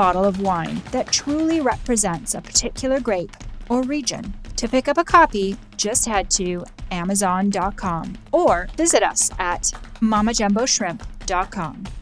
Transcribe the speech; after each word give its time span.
bottle 0.00 0.24
of 0.24 0.40
wine 0.40 0.80
that 0.92 1.12
truly 1.12 1.60
represents 1.60 2.34
a 2.34 2.40
particular 2.40 3.00
grape 3.00 3.36
or 3.68 3.82
region. 3.82 4.32
To 4.56 4.66
pick 4.66 4.88
up 4.88 4.96
a 4.96 5.04
copy, 5.04 5.58
just 5.76 6.06
head 6.06 6.30
to 6.30 6.64
Amazon.com 6.90 8.16
or 8.32 8.66
visit 8.78 9.02
us 9.02 9.30
at 9.38 9.64
MammaJumboShrimp.com. 10.00 11.99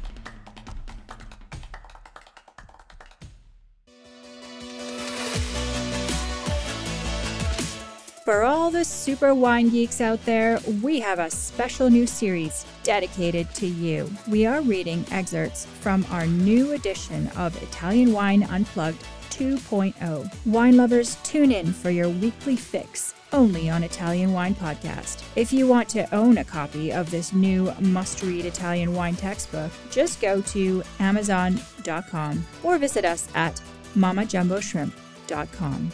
For 8.28 8.44
all 8.44 8.70
the 8.70 8.84
super 8.84 9.32
wine 9.34 9.70
geeks 9.70 10.02
out 10.02 10.22
there, 10.26 10.60
we 10.82 11.00
have 11.00 11.18
a 11.18 11.30
special 11.30 11.88
new 11.88 12.06
series 12.06 12.66
dedicated 12.82 13.48
to 13.54 13.66
you. 13.66 14.10
We 14.28 14.44
are 14.44 14.60
reading 14.60 15.06
excerpts 15.10 15.64
from 15.80 16.04
our 16.10 16.26
new 16.26 16.72
edition 16.72 17.28
of 17.38 17.56
Italian 17.62 18.12
Wine 18.12 18.42
Unplugged 18.42 19.02
2.0. 19.30 20.30
Wine 20.44 20.76
lovers, 20.76 21.16
tune 21.22 21.50
in 21.50 21.72
for 21.72 21.88
your 21.88 22.10
weekly 22.10 22.54
fix 22.54 23.14
only 23.32 23.70
on 23.70 23.82
Italian 23.82 24.34
Wine 24.34 24.54
Podcast. 24.54 25.24
If 25.34 25.50
you 25.50 25.66
want 25.66 25.88
to 25.88 26.14
own 26.14 26.36
a 26.36 26.44
copy 26.44 26.92
of 26.92 27.10
this 27.10 27.32
new 27.32 27.72
must 27.80 28.22
read 28.22 28.44
Italian 28.44 28.92
wine 28.92 29.16
textbook, 29.16 29.72
just 29.90 30.20
go 30.20 30.42
to 30.42 30.82
Amazon.com 31.00 32.44
or 32.62 32.76
visit 32.76 33.06
us 33.06 33.26
at 33.34 33.58
MammaJumboShrimp.com. 33.96 35.92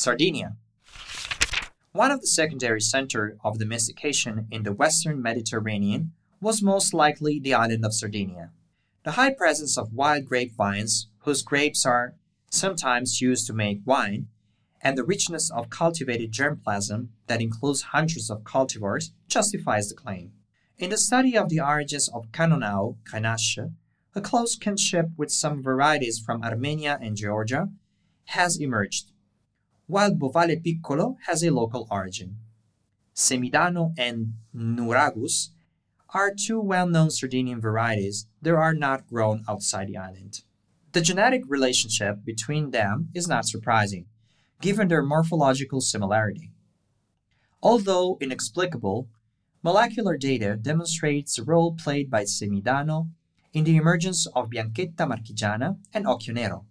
Sardinia. 0.00 0.56
One 1.92 2.10
of 2.10 2.22
the 2.22 2.26
secondary 2.26 2.80
centers 2.80 3.36
of 3.44 3.58
domestication 3.58 4.46
in 4.50 4.62
the 4.62 4.72
western 4.72 5.20
Mediterranean 5.20 6.12
was 6.40 6.62
most 6.62 6.94
likely 6.94 7.38
the 7.38 7.52
island 7.52 7.84
of 7.84 7.92
Sardinia. 7.92 8.50
The 9.04 9.12
high 9.12 9.34
presence 9.34 9.76
of 9.76 9.92
wild 9.92 10.24
grapevines, 10.24 11.08
whose 11.24 11.42
grapes 11.42 11.84
are 11.84 12.14
sometimes 12.48 13.20
used 13.20 13.46
to 13.48 13.52
make 13.52 13.82
wine, 13.84 14.28
and 14.80 14.96
the 14.96 15.04
richness 15.04 15.50
of 15.50 15.68
cultivated 15.68 16.32
germplasm 16.32 17.08
that 17.26 17.42
includes 17.42 17.92
hundreds 17.92 18.30
of 18.30 18.42
cultivars 18.42 19.10
justifies 19.28 19.90
the 19.90 19.94
claim. 19.94 20.32
In 20.78 20.88
the 20.88 20.96
study 20.96 21.36
of 21.36 21.50
the 21.50 21.60
origins 21.60 22.08
of 22.08 22.32
Cannonau, 22.32 22.96
Grenache, 23.04 23.74
a 24.14 24.20
close 24.22 24.56
kinship 24.56 25.08
with 25.18 25.30
some 25.30 25.62
varieties 25.62 26.18
from 26.18 26.42
Armenia 26.42 26.98
and 27.02 27.18
Georgia 27.18 27.68
has 28.30 28.58
emerged 28.58 29.09
while 29.90 30.14
Bovale 30.14 30.62
Piccolo 30.62 31.16
has 31.26 31.42
a 31.42 31.50
local 31.50 31.88
origin. 31.90 32.36
Semidano 33.14 33.92
and 33.98 34.34
Nuragus 34.54 35.50
are 36.14 36.32
two 36.32 36.60
well-known 36.60 37.10
Sardinian 37.10 37.60
varieties 37.60 38.26
that 38.40 38.54
are 38.54 38.72
not 38.72 39.08
grown 39.08 39.42
outside 39.48 39.88
the 39.88 39.96
island. 39.96 40.42
The 40.92 41.00
genetic 41.00 41.42
relationship 41.46 42.24
between 42.24 42.70
them 42.70 43.08
is 43.14 43.26
not 43.26 43.46
surprising, 43.46 44.06
given 44.60 44.88
their 44.88 45.02
morphological 45.02 45.80
similarity. 45.80 46.52
Although 47.62 48.16
inexplicable, 48.20 49.08
molecular 49.62 50.16
data 50.16 50.56
demonstrates 50.56 51.34
the 51.34 51.42
role 51.42 51.74
played 51.74 52.10
by 52.10 52.22
Semidano 52.22 53.08
in 53.52 53.64
the 53.64 53.76
emergence 53.76 54.26
of 54.36 54.50
Bianchetta 54.50 55.04
marchigiana 55.06 55.78
and 55.92 56.06
Occhio 56.06 56.32
Nero, 56.32 56.66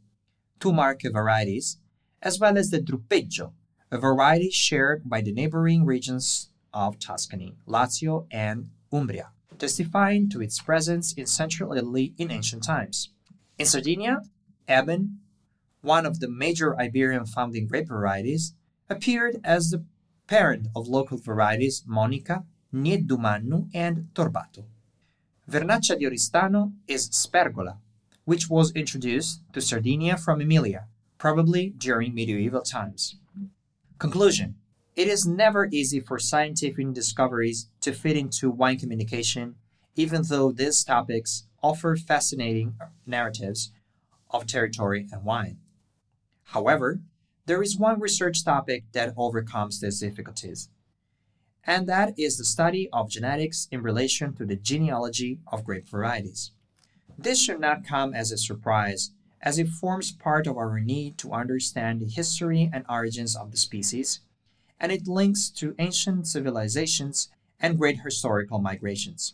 two 0.59 0.71
Marche 0.71 1.11
varieties 1.11 1.77
as 2.21 2.39
well 2.39 2.57
as 2.57 2.69
the 2.69 2.79
Drupeggio, 2.81 3.53
a 3.91 3.97
variety 3.97 4.49
shared 4.49 5.09
by 5.09 5.21
the 5.21 5.31
neighboring 5.31 5.85
regions 5.85 6.49
of 6.73 6.99
Tuscany, 6.99 7.55
Lazio, 7.67 8.27
and 8.31 8.69
Umbria, 8.91 9.29
testifying 9.57 10.29
to 10.29 10.41
its 10.41 10.59
presence 10.59 11.13
in 11.13 11.25
central 11.25 11.73
Italy 11.73 12.13
in 12.17 12.31
ancient 12.31 12.63
times. 12.63 13.09
In 13.57 13.65
Sardinia, 13.65 14.21
Eben, 14.67 15.19
one 15.81 16.05
of 16.05 16.19
the 16.19 16.29
major 16.29 16.79
Iberian 16.79 17.25
founding 17.25 17.67
grape 17.67 17.87
varieties, 17.87 18.53
appeared 18.89 19.39
as 19.43 19.69
the 19.69 19.83
parent 20.27 20.67
of 20.75 20.87
local 20.87 21.17
varieties 21.17 21.83
Monica, 21.87 22.43
Nieddumannu, 22.73 23.69
and 23.73 24.09
Torbato. 24.13 24.65
Vernaccia 25.49 25.97
di 25.97 26.05
Oristano 26.05 26.73
is 26.87 27.09
Spergola, 27.09 27.77
which 28.25 28.49
was 28.49 28.71
introduced 28.73 29.41
to 29.53 29.61
Sardinia 29.61 30.15
from 30.17 30.41
Emilia, 30.41 30.85
probably 31.19 31.69
during 31.77 32.15
medieval 32.15 32.61
times. 32.61 33.17
Conclusion 33.99 34.55
It 34.95 35.07
is 35.07 35.27
never 35.27 35.67
easy 35.71 35.99
for 35.99 36.17
scientific 36.17 36.93
discoveries 36.93 37.67
to 37.81 37.93
fit 37.93 38.17
into 38.17 38.49
wine 38.49 38.79
communication, 38.79 39.55
even 39.95 40.23
though 40.23 40.51
these 40.51 40.83
topics 40.83 41.45
offer 41.61 41.95
fascinating 41.95 42.75
narratives 43.05 43.71
of 44.31 44.47
territory 44.47 45.07
and 45.11 45.23
wine. 45.23 45.57
However, 46.45 47.01
there 47.45 47.61
is 47.61 47.77
one 47.77 47.99
research 47.99 48.43
topic 48.45 48.85
that 48.93 49.13
overcomes 49.17 49.81
these 49.81 49.99
difficulties, 49.99 50.69
and 51.65 51.85
that 51.87 52.17
is 52.17 52.37
the 52.37 52.45
study 52.45 52.87
of 52.93 53.09
genetics 53.09 53.67
in 53.71 53.81
relation 53.81 54.33
to 54.35 54.45
the 54.45 54.55
genealogy 54.55 55.39
of 55.51 55.65
grape 55.65 55.89
varieties. 55.89 56.51
This 57.17 57.41
should 57.41 57.59
not 57.59 57.85
come 57.85 58.13
as 58.13 58.31
a 58.31 58.37
surprise 58.37 59.11
as 59.41 59.57
it 59.57 59.69
forms 59.69 60.11
part 60.11 60.47
of 60.47 60.57
our 60.57 60.79
need 60.79 61.17
to 61.17 61.33
understand 61.33 61.99
the 61.99 62.05
history 62.05 62.69
and 62.73 62.85
origins 62.89 63.35
of 63.35 63.51
the 63.51 63.57
species, 63.57 64.19
and 64.79 64.91
it 64.91 65.07
links 65.07 65.49
to 65.49 65.75
ancient 65.79 66.27
civilizations 66.27 67.29
and 67.59 67.77
great 67.77 68.01
historical 68.01 68.59
migrations. 68.59 69.33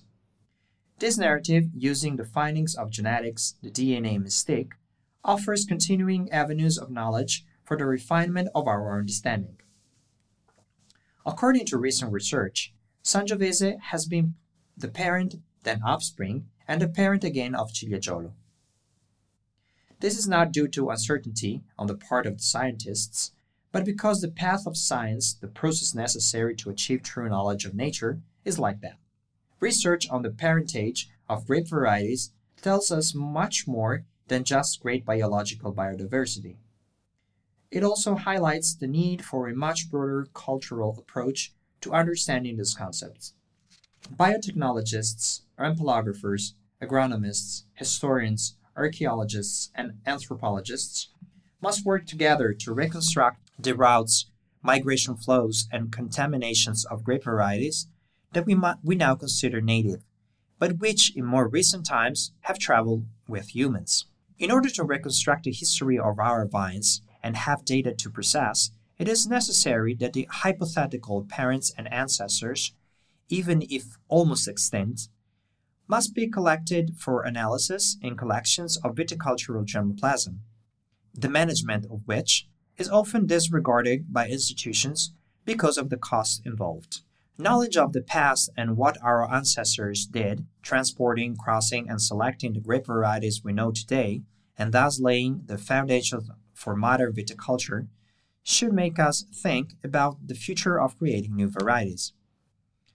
This 1.00 1.18
narrative, 1.18 1.66
using 1.76 2.16
the 2.16 2.26
findings 2.26 2.76
of 2.76 2.90
genetics, 2.90 3.56
the 3.62 3.70
DNA 3.70 4.22
mistake, 4.22 4.74
offers 5.24 5.66
continuing 5.66 6.32
avenues 6.32 6.78
of 6.78 6.90
knowledge 6.90 7.46
for 7.64 7.76
the 7.78 7.86
refinement 7.86 8.50
of 8.56 8.68
our 8.68 8.98
understanding. 8.98 9.58
According 11.26 11.66
to 11.68 11.78
recent 11.78 12.12
research, 12.12 12.74
Sangiovese 13.04 13.80
has 13.80 14.06
been 14.06 14.36
the 14.78 14.88
parent, 14.88 15.36
then 15.64 15.82
offspring, 15.84 16.48
and 16.68 16.82
the 16.82 16.88
parent 16.88 17.24
again 17.24 17.56
of 17.56 17.72
Ciliegiolo. 17.72 18.32
This 20.00 20.18
is 20.18 20.28
not 20.28 20.52
due 20.52 20.68
to 20.70 20.90
uncertainty 20.90 21.64
on 21.78 21.88
the 21.88 21.96
part 21.96 22.26
of 22.26 22.38
the 22.38 22.44
scientists, 22.44 23.32
but 23.72 23.86
because 23.86 24.22
the 24.22 24.30
path 24.30 24.66
of 24.66 24.78
science, 24.78 25.34
the 25.34 25.48
process 25.48 25.96
necessary 25.96 26.56
to 26.56 26.70
achieve 26.70 27.04
true 27.04 27.30
knowledge 27.30 27.66
of 27.66 27.74
nature, 27.74 28.20
is 28.44 28.60
like 28.60 28.82
that. 28.82 28.98
Research 29.60 30.10
on 30.10 30.22
the 30.22 30.30
parentage 30.30 31.10
of 31.30 31.48
grape 31.48 31.68
varieties 31.68 32.32
tells 32.62 32.92
us 32.92 33.16
much 33.16 33.68
more 33.68 34.06
than 34.28 34.44
just 34.44 34.82
great 34.82 35.06
biological 35.06 35.74
biodiversity. 35.74 36.56
It 37.72 37.84
also 37.84 38.16
highlights 38.16 38.74
the 38.74 38.88
need 38.88 39.24
for 39.24 39.48
a 39.48 39.56
much 39.56 39.90
broader 39.90 40.28
cultural 40.34 40.96
approach 40.98 41.54
to 41.82 41.94
understanding 41.94 42.58
these 42.58 42.74
concepts. 42.74 43.34
Biotechnologists, 44.14 45.42
ampelographers, 45.60 46.54
agronomists, 46.82 47.64
historians, 47.74 48.56
archaeologists, 48.76 49.72
and 49.76 49.94
anthropologists 50.06 51.10
must 51.62 51.86
work 51.86 52.06
together 52.06 52.54
to 52.54 52.74
reconstruct 52.74 53.40
the 53.58 53.74
routes, 53.74 54.26
migration 54.62 55.16
flows, 55.16 55.68
and 55.72 55.92
contaminations 55.92 56.86
of 56.86 57.04
grape 57.04 57.24
varieties 57.24 57.88
that 58.34 58.46
we, 58.46 58.58
we 58.84 58.96
now 58.96 59.16
consider 59.16 59.62
native, 59.62 60.04
but 60.60 60.80
which 60.80 61.16
in 61.16 61.26
more 61.26 61.48
recent 61.48 61.86
times 61.86 62.34
have 62.42 62.60
traveled 62.60 63.06
with 63.28 63.56
humans. 63.56 64.06
In 64.38 64.52
order 64.52 64.70
to 64.70 64.84
reconstruct 64.84 65.46
the 65.46 65.52
history 65.52 65.98
of 65.98 66.20
our 66.20 66.46
vines 66.46 67.02
and 67.24 67.38
have 67.38 67.64
data 67.66 67.94
to 67.94 68.10
process, 68.10 68.72
it 68.98 69.08
is 69.08 69.28
necessary 69.28 69.94
that 69.96 70.14
the 70.14 70.28
hypothetical 70.30 71.26
parents 71.28 71.74
and 71.78 71.92
ancestors, 71.92 72.74
even 73.30 73.64
if 73.70 73.98
almost 74.08 74.48
extinct, 74.48 75.10
must 75.88 76.14
be 76.16 76.28
collected 76.28 76.96
for 76.98 77.24
analysis 77.24 77.98
in 78.02 78.18
collections 78.18 78.78
of 78.78 78.96
viticultural 78.96 79.66
germplasm. 79.66 80.40
the 81.18 81.30
management 81.30 81.86
of 81.86 82.02
which 82.06 82.48
is 82.78 82.90
often 82.90 83.26
disregarded 83.26 84.12
by 84.12 84.28
institutions 84.28 85.14
because 85.46 85.78
of 85.78 85.90
the 85.90 85.98
costs 85.98 86.42
involved. 86.46 87.02
Knowledge 87.38 87.78
of 87.78 87.94
the 87.94 88.02
past 88.02 88.50
and 88.58 88.78
what 88.78 88.98
our 89.02 89.30
ancestors 89.34 90.06
did, 90.06 90.46
transporting, 90.62 91.36
crossing, 91.36 91.90
and 91.90 92.02
selecting 92.02 92.54
the 92.54 92.60
grape 92.60 92.86
varieties 92.86 93.44
we 93.44 93.54
know 93.54 93.72
today, 93.72 94.22
and 94.58 94.74
thus 94.74 95.00
laying 95.00 95.42
the 95.46 95.58
foundation 95.58 96.22
for 96.54 96.76
modern 96.76 97.14
viticulture, 97.14 97.88
should 98.44 98.74
make 98.74 99.00
us 99.00 99.26
think 99.34 99.74
about 99.84 100.28
the 100.28 100.36
future 100.36 100.80
of 100.80 100.98
creating 100.98 101.36
new 101.36 101.50
varieties. 101.50 102.14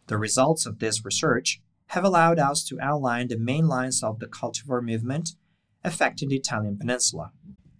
The 0.06 0.16
results 0.18 0.66
of 0.66 0.78
this 0.78 1.04
research 1.04 1.60
have 1.90 2.04
allowed 2.04 2.38
us 2.38 2.62
to 2.62 2.80
outline 2.80 3.26
the 3.26 3.36
main 3.36 3.66
lines 3.66 4.00
of 4.00 4.20
the 4.20 4.26
cultivar 4.26 4.80
movement 4.80 5.34
affecting 5.82 6.28
the 6.28 6.36
Italian 6.36 6.76
peninsula. 6.78 7.32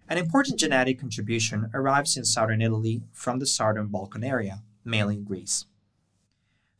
An 0.09 0.17
important 0.17 0.59
genetic 0.59 0.99
contribution 0.99 1.69
arrives 1.73 2.17
in 2.17 2.25
southern 2.25 2.61
Italy 2.61 3.03
from 3.13 3.39
the 3.39 3.45
southern 3.45 3.87
Balkan 3.87 4.21
area, 4.21 4.63
mainly 4.83 5.15
Greece. 5.15 5.65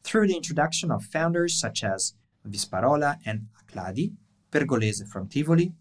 Through 0.03 0.27
the 0.27 0.35
introduction 0.35 0.91
of 0.91 1.05
founders 1.05 1.57
such 1.57 1.85
as 1.85 2.15
Visparola 2.45 3.19
and 3.25 3.47
Acladi, 3.63 4.11
Pergolese 4.51 5.07
from 5.07 5.29
Tivoli, 5.29 5.71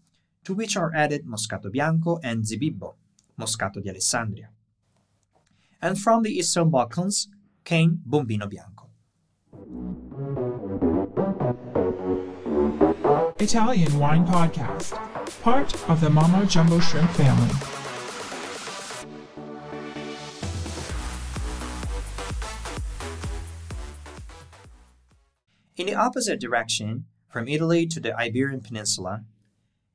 to 0.45 0.53
which 0.53 0.77
are 0.77 0.95
added 0.95 1.25
Moscato 1.25 1.69
Bianco 1.69 2.17
and 2.23 2.45
Zibibbo, 2.45 2.93
Moscato 3.37 3.83
di 3.83 3.89
Alessandria. 3.89 4.47
And 5.81 5.99
from 5.99 6.23
the 6.23 6.31
Eastern 6.31 6.69
Balkans 6.69 7.27
came 7.65 7.99
Bombino 8.07 8.49
Bianco. 8.49 8.70
Italian 13.41 13.97
Wine 13.97 14.23
Podcast, 14.23 14.91
part 15.41 15.73
of 15.89 15.99
the 15.99 16.11
Mamma 16.11 16.45
Jumbo 16.45 16.79
Shrimp 16.79 17.09
family. 17.09 17.49
In 25.75 25.87
the 25.87 25.95
opposite 25.95 26.39
direction, 26.39 27.05
from 27.29 27.47
Italy 27.47 27.87
to 27.87 27.99
the 27.99 28.15
Iberian 28.15 28.61
Peninsula, 28.61 29.23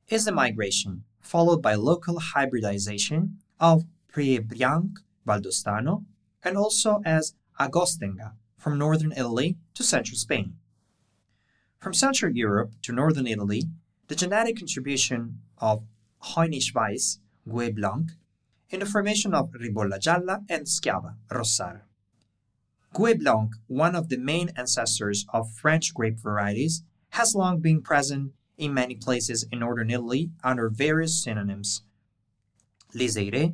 is 0.09 0.25
the 0.25 0.33
migration, 0.33 1.05
followed 1.21 1.61
by 1.61 1.75
local 1.75 2.19
hybridization 2.19 3.37
of 3.61 3.85
Prié 4.13 4.45
Blanc 4.45 4.99
Valdostano 5.25 6.03
and 6.43 6.57
also 6.57 7.01
as 7.05 7.33
Agostenga 7.57 8.33
from 8.57 8.77
northern 8.77 9.13
Italy 9.13 9.55
to 9.73 9.83
central 9.83 10.17
Spain. 10.17 10.55
From 11.79 11.93
Central 11.93 12.35
Europe 12.35 12.73
to 12.81 12.91
northern 12.91 13.27
Italy, 13.27 13.63
the 14.07 14.15
genetic 14.15 14.57
contribution 14.57 15.41
of 15.59 15.83
Heunisch 16.23 16.73
Weiss, 16.73 17.19
Gouais 17.47 17.75
Blanc, 17.75 18.11
in 18.71 18.79
the 18.79 18.85
formation 18.85 19.33
of 19.33 19.51
Ribolla 19.51 19.99
Gialla 19.99 20.43
and 20.49 20.65
Schiava, 20.65 21.15
Rossara. 21.29 21.81
Gouais 22.95 23.19
Blanc, 23.19 23.51
one 23.67 23.95
of 23.95 24.09
the 24.09 24.17
main 24.17 24.49
ancestors 24.57 25.25
of 25.29 25.53
French 25.53 25.93
grape 25.93 26.19
varieties, 26.19 26.83
has 27.11 27.35
long 27.35 27.59
been 27.59 27.83
present 27.83 28.33
in 28.57 28.73
many 28.73 28.95
places 28.95 29.45
in 29.51 29.59
northern 29.59 29.91
Italy 29.91 30.31
under 30.43 30.69
various 30.69 31.23
synonyms 31.23 31.83
Liseire, 32.95 33.53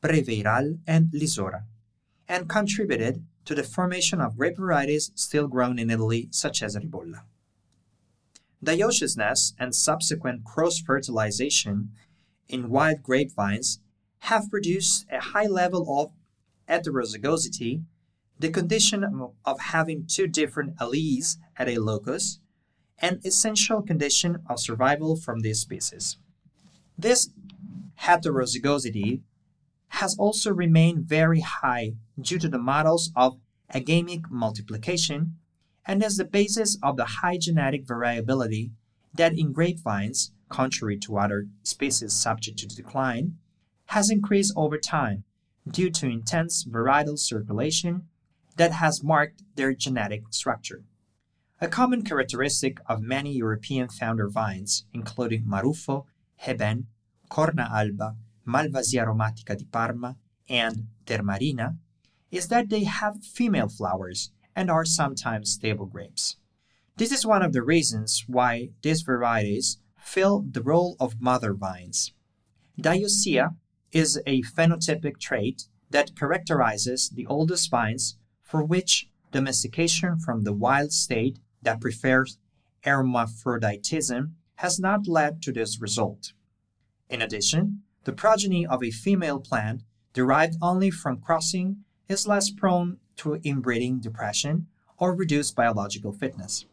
Breveiral, 0.00 0.78
and 0.86 1.10
Lisora, 1.10 1.64
and 2.28 2.48
contributed 2.48 3.24
to 3.44 3.56
the 3.56 3.64
formation 3.64 4.20
of 4.20 4.36
grape 4.36 4.56
varieties 4.56 5.10
still 5.16 5.48
grown 5.48 5.80
in 5.80 5.90
Italy, 5.90 6.28
such 6.30 6.62
as 6.62 6.76
Ribolla. 6.76 7.22
Dioeciousness 8.62 9.54
and 9.58 9.74
subsequent 9.74 10.44
cross 10.44 10.80
fertilization 10.80 11.90
in 12.48 12.70
wild 12.70 13.02
grapevines 13.02 13.80
have 14.20 14.50
produced 14.50 15.06
a 15.10 15.20
high 15.20 15.46
level 15.46 15.86
of 16.00 16.12
heterozygosity, 16.68 17.82
the 18.38 18.50
condition 18.50 19.04
of 19.44 19.60
having 19.60 20.06
two 20.06 20.26
different 20.26 20.76
alleles 20.76 21.36
at 21.56 21.68
a 21.68 21.78
locus, 21.78 22.40
an 22.98 23.20
essential 23.24 23.82
condition 23.82 24.38
of 24.48 24.58
survival 24.58 25.16
from 25.16 25.40
these 25.40 25.60
species. 25.60 26.16
This 26.98 27.30
heterozygosity 28.00 29.20
has 29.88 30.16
also 30.18 30.52
remained 30.52 31.04
very 31.04 31.40
high 31.40 31.92
due 32.20 32.38
to 32.38 32.48
the 32.48 32.58
models 32.58 33.12
of 33.14 33.38
agamic 33.72 34.30
multiplication 34.30 35.36
and 35.86 36.02
is 36.02 36.16
the 36.16 36.24
basis 36.24 36.78
of 36.82 36.96
the 36.96 37.20
high 37.20 37.38
genetic 37.38 37.86
variability 37.86 38.72
that 39.14 39.38
in 39.38 39.52
grapevines, 39.52 40.32
contrary 40.48 40.98
to 40.98 41.18
other 41.18 41.46
species 41.62 42.12
subject 42.12 42.58
to 42.58 42.66
decline, 42.66 43.36
has 43.86 44.10
increased 44.10 44.52
over 44.56 44.78
time 44.78 45.24
due 45.68 45.90
to 45.90 46.06
intense 46.06 46.64
varietal 46.64 47.18
circulation 47.18 48.08
that 48.56 48.72
has 48.72 49.02
marked 49.02 49.42
their 49.54 49.74
genetic 49.74 50.22
structure. 50.30 50.82
A 51.60 51.68
common 51.68 52.02
characteristic 52.02 52.78
of 52.86 53.00
many 53.00 53.32
European 53.32 53.88
founder 53.88 54.28
vines, 54.28 54.84
including 54.92 55.44
Marufo, 55.44 56.04
Heben, 56.36 56.86
Corna 57.28 57.68
Alba, 57.72 58.16
Malvasia 58.46 59.06
aromatica 59.06 59.56
di 59.56 59.64
Parma, 59.64 60.16
and 60.48 60.88
Termarina, 61.06 61.76
is 62.30 62.48
that 62.48 62.68
they 62.68 62.84
have 62.84 63.24
female 63.24 63.68
flowers 63.68 64.30
and 64.56 64.70
are 64.70 64.84
sometimes 64.84 65.52
stable 65.52 65.86
grapes. 65.86 66.36
This 66.96 67.12
is 67.12 67.26
one 67.26 67.42
of 67.42 67.52
the 67.52 67.62
reasons 67.62 68.24
why 68.26 68.70
these 68.82 69.02
varieties 69.02 69.78
fill 69.98 70.46
the 70.50 70.62
role 70.62 70.96
of 70.98 71.20
mother 71.20 71.52
vines. 71.52 72.12
Dioecia 72.80 73.54
is 73.92 74.20
a 74.26 74.42
phenotypic 74.42 75.20
trait 75.20 75.68
that 75.90 76.16
characterizes 76.16 77.10
the 77.10 77.26
oldest 77.26 77.70
vines 77.70 78.16
for 78.42 78.64
which 78.64 79.08
domestication 79.30 80.18
from 80.18 80.44
the 80.44 80.52
wild 80.52 80.92
state 80.92 81.38
that 81.62 81.80
prefers 81.80 82.38
hermaphroditism 82.84 84.36
has 84.56 84.78
not 84.78 85.06
led 85.06 85.42
to 85.42 85.52
this 85.52 85.80
result. 85.80 86.32
In 87.10 87.20
addition, 87.20 87.82
the 88.04 88.12
progeny 88.12 88.64
of 88.64 88.82
a 88.82 88.90
female 88.90 89.40
plant 89.40 89.82
derived 90.12 90.56
only 90.62 90.90
from 90.90 91.20
crossing 91.20 91.84
is 92.08 92.26
less 92.26 92.50
prone 92.50 92.98
to 93.16 93.40
inbreeding 93.44 93.98
depression 93.98 94.66
or 94.98 95.14
reduced 95.14 95.56
biological 95.56 96.12
fitness. 96.12 96.66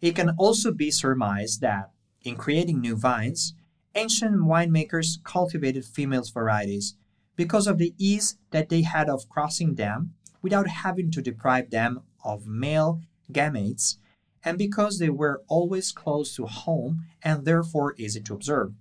It 0.00 0.16
can 0.16 0.30
also 0.38 0.72
be 0.72 0.90
surmised 0.90 1.60
that, 1.60 1.90
in 2.22 2.36
creating 2.36 2.80
new 2.80 2.96
vines, 2.96 3.54
ancient 3.94 4.36
winemakers 4.36 5.22
cultivated 5.22 5.84
female 5.84 6.24
varieties 6.32 6.94
because 7.36 7.66
of 7.66 7.78
the 7.78 7.94
ease 7.98 8.36
that 8.50 8.68
they 8.68 8.82
had 8.82 9.08
of 9.08 9.28
crossing 9.28 9.74
them 9.74 10.14
without 10.42 10.68
having 10.68 11.10
to 11.10 11.22
deprive 11.22 11.70
them 11.70 12.02
of 12.24 12.46
male 12.46 13.00
gametes 13.32 13.96
and 14.44 14.58
because 14.58 14.98
they 14.98 15.08
were 15.08 15.42
always 15.48 15.90
close 15.90 16.36
to 16.36 16.46
home 16.46 17.06
and 17.22 17.44
therefore 17.44 17.94
easy 17.96 18.20
to 18.20 18.34
observe. 18.34 18.72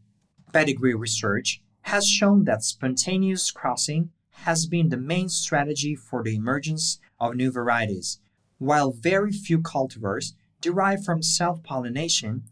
Pedigree 0.51 0.93
research 0.93 1.61
has 1.83 2.07
shown 2.07 2.43
that 2.43 2.63
spontaneous 2.63 3.49
crossing 3.51 4.09
has 4.33 4.65
been 4.65 4.89
the 4.89 4.97
main 4.97 5.29
strategy 5.29 5.95
for 5.95 6.23
the 6.23 6.35
emergence 6.35 6.99
of 7.19 7.35
new 7.35 7.51
varieties, 7.51 8.19
while 8.57 8.91
very 8.91 9.31
few 9.31 9.59
cultivars 9.59 10.33
derive 10.59 11.03
from 11.03 11.21
self 11.21 11.63
pollination, 11.63 12.43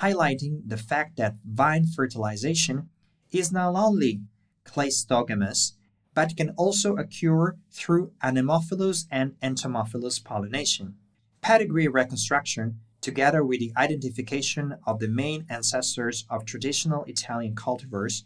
highlighting 0.00 0.62
the 0.66 0.76
fact 0.76 1.16
that 1.16 1.36
vine 1.44 1.86
fertilization 1.86 2.88
is 3.30 3.52
not 3.52 3.74
only 3.74 4.20
cleistogamous, 4.64 5.72
but 6.14 6.36
can 6.36 6.50
also 6.50 6.96
occur 6.96 7.56
through 7.70 8.12
anemophilous 8.22 9.06
and 9.10 9.34
entomophilous 9.42 10.22
pollination. 10.22 10.94
Pedigree 11.40 11.88
reconstruction, 11.88 12.80
together 13.00 13.44
with 13.44 13.58
the 13.58 13.72
identification 13.76 14.76
of 14.86 14.98
the 14.98 15.08
main 15.08 15.44
ancestors 15.50 16.24
of 16.30 16.44
traditional 16.44 17.04
Italian 17.04 17.54
cultivars 17.54 18.22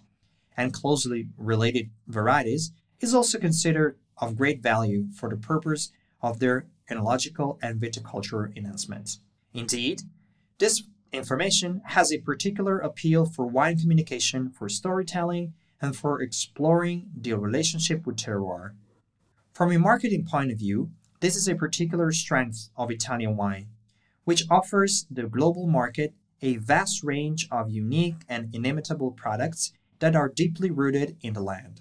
and 0.56 0.72
closely 0.72 1.28
related 1.36 1.90
varieties, 2.06 2.72
is 3.00 3.14
also 3.14 3.38
considered 3.38 3.96
of 4.18 4.36
great 4.36 4.62
value 4.62 5.06
for 5.12 5.28
the 5.28 5.36
purpose 5.36 5.92
of 6.20 6.38
their 6.38 6.66
enological 6.90 7.58
and 7.62 7.80
viticultural 7.80 8.56
enhancement. 8.56 9.18
Indeed, 9.54 10.02
this 10.58 10.82
information 11.12 11.82
has 11.86 12.12
a 12.12 12.18
particular 12.18 12.78
appeal 12.78 13.24
for 13.24 13.46
wine 13.46 13.78
communication, 13.78 14.50
for 14.50 14.68
storytelling, 14.68 15.54
and 15.80 15.96
for 15.96 16.20
exploring 16.20 17.08
the 17.16 17.34
relationship 17.34 18.06
with 18.06 18.16
terroir. 18.16 18.72
From 19.52 19.72
a 19.72 19.78
marketing 19.78 20.26
point 20.26 20.50
of 20.50 20.58
view, 20.58 20.90
this 21.20 21.36
is 21.36 21.48
a 21.48 21.54
particular 21.54 22.12
strength 22.12 22.70
of 22.76 22.90
Italian 22.90 23.36
wine, 23.36 23.68
which 24.24 24.44
offers 24.50 25.06
the 25.10 25.24
global 25.24 25.66
market 25.66 26.14
a 26.42 26.56
vast 26.56 27.02
range 27.02 27.48
of 27.50 27.70
unique 27.70 28.22
and 28.28 28.54
inimitable 28.54 29.10
products 29.10 29.72
that 29.98 30.14
are 30.14 30.28
deeply 30.28 30.70
rooted 30.70 31.16
in 31.22 31.32
the 31.32 31.40
land. 31.40 31.80